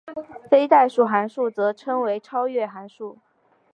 [0.49, 3.19] 非代数函数则称为超越函数。